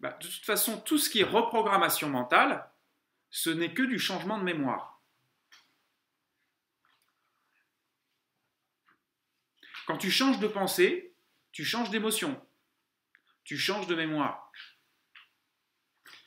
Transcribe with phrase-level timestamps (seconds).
[0.00, 2.70] bah, De toute façon, tout ce qui est reprogrammation mentale,
[3.30, 5.02] ce n'est que du changement de mémoire.
[9.86, 11.14] Quand tu changes de pensée,
[11.52, 12.40] tu changes d'émotion,
[13.44, 14.50] tu changes de mémoire.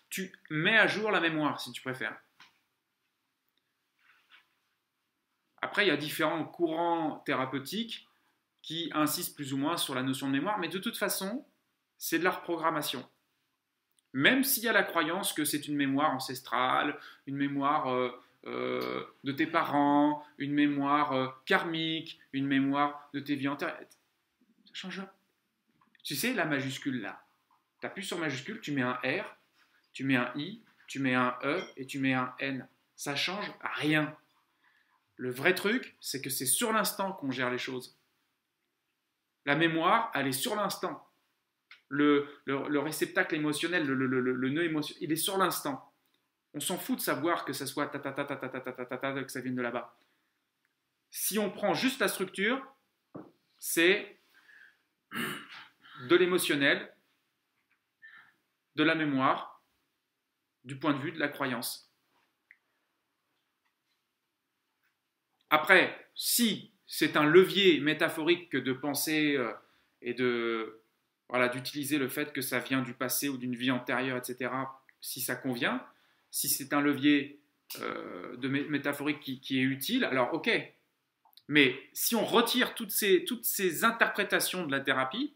[0.10, 2.18] Tu mets à jour la mémoire, si tu préfères.
[5.62, 8.08] Après, il y a différents courants thérapeutiques
[8.62, 11.46] qui insistent plus ou moins sur la notion de mémoire, mais de toute façon,
[11.98, 13.10] c'est de la reprogrammation.
[14.14, 18.12] Même s'il y a la croyance que c'est une mémoire ancestrale, une mémoire euh,
[18.46, 23.78] euh, de tes parents, une mémoire euh, karmique, une mémoire de tes vies antérieures,
[24.66, 25.02] ça change.
[26.04, 27.22] Tu sais, la majuscule là,
[27.82, 29.38] tu appuies sur majuscule, tu mets un R,
[29.92, 32.68] tu mets un I, tu mets un E et tu mets un N.
[32.96, 34.16] Ça change rien.
[35.18, 37.98] Le vrai truc, c'est que c'est sur l'instant qu'on gère les choses.
[39.46, 41.07] La mémoire, elle est sur l'instant.
[41.90, 42.28] Le,
[42.80, 45.94] réceptacle émotionnel, le, le, nœud émotionnel, il est sur l'instant.
[46.54, 48.86] On s'en fout de savoir que ça soit ta ta ta ta ta ta ta
[48.86, 49.98] ta ta que ça vienne de là-bas.
[51.10, 52.62] Si on prend juste la structure,
[53.60, 54.20] c'est
[55.14, 56.94] de l'émotionnel,
[58.76, 59.64] de la mémoire,
[60.64, 61.92] du point de vue de la croyance.
[65.50, 69.54] Après, si c'est un levier métaphorique que de penser euh,
[70.02, 70.82] et de
[71.30, 74.52] voilà d'utiliser le fait que ça vient du passé ou d'une vie antérieure, etc.,
[75.02, 75.86] si ça convient,
[76.32, 77.42] si c'est un levier
[77.82, 80.50] euh, de métaphorique qui, est utile, alors ok.
[81.50, 85.34] Mais si on retire toutes ces, toutes ces interprétations de la thérapie,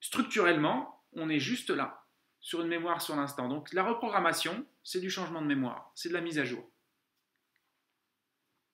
[0.00, 2.06] structurellement, on est juste là,
[2.40, 3.48] sur une mémoire sur l'instant.
[3.48, 6.68] Donc la reprogrammation, c'est du changement de mémoire, c'est de la mise à jour.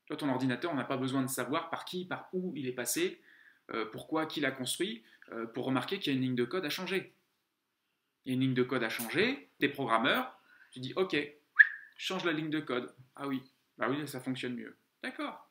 [0.07, 2.73] Toi, ton ordinateur, on n'a pas besoin de savoir par qui, par où il est
[2.73, 3.21] passé,
[3.93, 6.71] pourquoi, qui l'a construit, euh, pour remarquer qu'il y a une ligne de code à
[6.71, 7.15] changer.
[8.25, 10.39] Il y a une ligne de code à changer, t'es programmeur,
[10.71, 11.17] tu dis OK,
[11.97, 12.95] change la ligne de code.
[13.17, 13.43] Ah oui,
[13.77, 14.77] bah oui, ça fonctionne mieux.
[15.03, 15.51] D'accord.